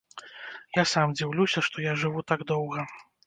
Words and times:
Я 0.77 0.83
сам 0.93 1.13
дзіўлюся, 1.19 1.63
што 1.69 1.85
я 1.85 1.93
жыву 2.05 2.25
так 2.31 2.39
доўга. 2.53 2.89